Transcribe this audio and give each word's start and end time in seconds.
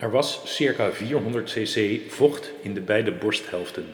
Er 0.00 0.10
was 0.10 0.40
circa 0.44 0.92
400 0.92 1.50
cc 1.52 2.00
vocht 2.10 2.50
in 2.62 2.74
de 2.74 2.80
beide 2.80 3.12
borsthelften. 3.12 3.84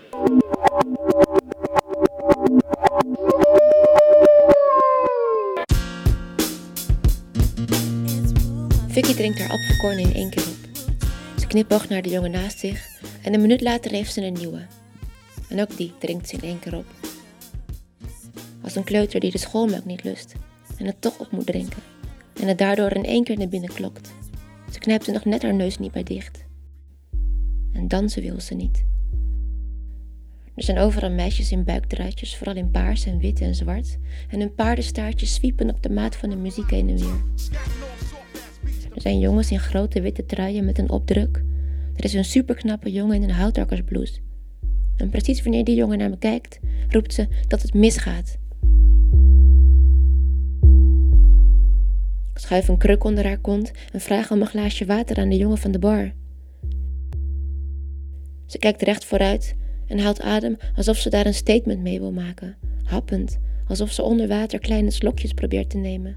Vicky 8.88 9.14
drinkt 9.14 9.38
haar 9.38 9.50
apfelkorn 9.50 9.98
in 9.98 10.14
één 10.14 10.30
keer 10.30 10.42
op. 10.42 10.88
Ze 11.38 11.46
knipoogt 11.46 11.88
naar 11.88 12.02
de 12.02 12.08
jongen 12.08 12.30
naast 12.30 12.58
zich 12.58 12.86
en 13.22 13.34
een 13.34 13.40
minuut 13.40 13.60
later 13.60 13.90
heeft 13.90 14.12
ze 14.12 14.22
een 14.22 14.32
nieuwe. 14.32 14.66
En 15.48 15.60
ook 15.60 15.76
die 15.76 15.92
drinkt 15.98 16.28
ze 16.28 16.36
in 16.36 16.42
één 16.42 16.58
keer 16.58 16.76
op. 16.76 16.86
Als 18.62 18.74
een 18.74 18.84
kleuter 18.84 19.20
die 19.20 19.30
de 19.30 19.38
schoolmelk 19.38 19.84
niet 19.84 20.04
lust 20.04 20.34
en 20.78 20.86
het 20.86 21.00
toch 21.00 21.18
op 21.18 21.30
moet 21.30 21.46
drinken 21.46 21.82
en 22.40 22.48
het 22.48 22.58
daardoor 22.58 22.92
in 22.92 23.04
één 23.04 23.24
keer 23.24 23.38
naar 23.38 23.48
binnen 23.48 23.74
klokt. 23.74 24.10
Ze 24.76 24.82
knijpt 24.82 25.06
er 25.06 25.12
nog 25.12 25.24
net 25.24 25.42
haar 25.42 25.54
neus 25.54 25.78
niet 25.78 25.92
bij 25.92 26.02
dicht. 26.02 26.44
En 27.72 27.88
dansen 27.88 28.22
wil 28.22 28.40
ze 28.40 28.54
niet. 28.54 28.84
Er 30.54 30.62
zijn 30.62 30.78
overal 30.78 31.10
meisjes 31.10 31.52
in 31.52 31.64
buikdraadjes, 31.64 32.36
vooral 32.36 32.56
in 32.56 32.70
paars 32.70 33.06
en 33.06 33.18
wit 33.18 33.40
en 33.40 33.54
zwart, 33.54 33.98
en 34.28 34.40
hun 34.40 34.54
paardenstaartjes 34.54 35.34
zwiepen 35.34 35.70
op 35.70 35.82
de 35.82 35.90
maat 35.90 36.16
van 36.16 36.30
de 36.30 36.36
muziek 36.36 36.70
heen 36.70 36.88
en 36.88 36.96
weer. 36.96 37.24
Er 38.94 39.00
zijn 39.00 39.18
jongens 39.18 39.50
in 39.50 39.60
grote 39.60 40.00
witte 40.00 40.26
truien 40.26 40.64
met 40.64 40.78
een 40.78 40.90
opdruk. 40.90 41.44
Er 41.94 42.04
is 42.04 42.14
een 42.14 42.24
superknappe 42.24 42.92
jongen 42.92 43.16
in 43.16 43.22
een 43.22 43.30
houtdrakkersblouse. 43.30 44.20
En 44.96 45.10
precies 45.10 45.42
wanneer 45.42 45.64
die 45.64 45.76
jongen 45.76 45.98
naar 45.98 46.10
me 46.10 46.18
kijkt, 46.18 46.60
roept 46.88 47.14
ze 47.14 47.28
dat 47.48 47.62
het 47.62 47.74
misgaat. 47.74 48.38
Schuif 52.46 52.68
een 52.68 52.78
kruk 52.78 53.04
onder 53.04 53.24
haar 53.24 53.38
kont 53.38 53.72
en 53.92 54.00
vraag 54.00 54.30
om 54.30 54.40
een 54.40 54.46
glaasje 54.46 54.84
water 54.84 55.16
aan 55.16 55.28
de 55.28 55.36
jongen 55.36 55.58
van 55.58 55.70
de 55.70 55.78
bar. 55.78 56.12
Ze 58.46 58.58
kijkt 58.58 58.82
recht 58.82 59.04
vooruit 59.04 59.56
en 59.86 59.98
haalt 59.98 60.20
adem 60.20 60.56
alsof 60.76 60.96
ze 60.96 61.10
daar 61.10 61.26
een 61.26 61.34
statement 61.34 61.80
mee 61.80 62.00
wil 62.00 62.12
maken, 62.12 62.56
happend, 62.84 63.38
alsof 63.68 63.90
ze 63.90 64.02
onder 64.02 64.28
water 64.28 64.58
kleine 64.58 64.90
slokjes 64.90 65.32
probeert 65.32 65.70
te 65.70 65.76
nemen. 65.76 66.16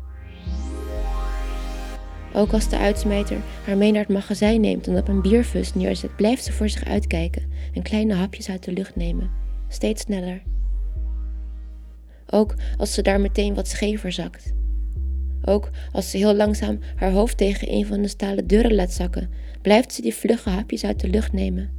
Ook 2.33 2.53
als 2.53 2.69
de 2.69 2.77
uitsmijter 2.77 3.38
haar 3.66 3.77
mee 3.77 3.91
naar 3.91 4.02
het 4.02 4.14
magazijn 4.14 4.61
neemt 4.61 4.88
en 4.88 4.97
op 4.97 5.08
een 5.08 5.21
bierfus 5.21 5.73
neerzet, 5.73 6.16
blijft 6.16 6.43
ze 6.43 6.52
voor 6.52 6.69
zich 6.69 6.86
uitkijken 6.86 7.52
en 7.73 7.81
kleine 7.81 8.14
hapjes 8.14 8.49
uit 8.49 8.64
de 8.64 8.71
lucht 8.71 8.95
nemen, 8.95 9.30
steeds 9.67 10.02
sneller. 10.02 10.41
Ook 12.30 12.55
als 12.77 12.93
ze 12.93 13.02
daar 13.02 13.21
meteen 13.21 13.55
wat 13.55 13.67
schever 13.67 14.11
zakt. 14.11 14.58
Ook 15.50 15.69
als 15.92 16.09
ze 16.09 16.17
heel 16.17 16.36
langzaam 16.36 16.80
haar 16.95 17.11
hoofd 17.11 17.38
tegen 17.38 17.73
een 17.73 17.86
van 17.86 18.02
de 18.02 18.08
stalen 18.08 18.47
deuren 18.47 18.75
laat 18.75 18.92
zakken, 18.94 19.30
blijft 19.61 19.94
ze 19.94 20.02
die 20.02 20.14
vlugge 20.14 20.50
hapjes 20.50 20.83
uit 20.83 21.00
de 21.00 21.09
lucht 21.09 21.33
nemen. 21.33 21.78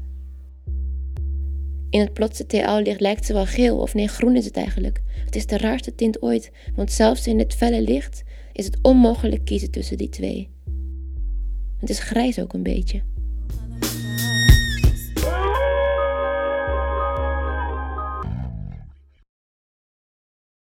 In 1.91 2.01
het 2.01 2.13
plotse 2.13 2.47
TL-licht 2.47 3.01
lijkt 3.01 3.27
ze 3.27 3.33
wel 3.33 3.47
geel, 3.47 3.79
of 3.79 3.95
nee, 3.95 4.09
groen 4.09 4.37
is 4.37 4.45
het 4.45 4.57
eigenlijk. 4.57 5.03
Het 5.25 5.37
is 5.37 5.47
de 5.47 5.59
raarste 5.59 5.95
tint 5.95 6.23
ooit, 6.23 6.53
want 6.75 6.93
zelfs 6.93 7.27
in 7.27 7.39
dit 7.39 7.55
felle 7.55 7.83
licht 7.83 8.23
is 8.53 8.65
het 8.65 8.79
onmogelijk 8.83 9.45
kiezen 9.45 9.71
tussen 9.71 9.97
die 9.97 10.09
twee. 10.09 10.49
Het 11.79 11.91
is 11.91 11.99
grijs 11.99 12.39
ook 12.39 12.53
een 12.53 12.63
beetje. 12.63 13.03